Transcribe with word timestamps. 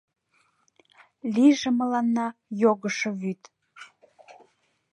Лийже 1.33 1.69
мыланна 1.79 2.27
йогышо 2.61 3.09
вӱд. 3.21 3.41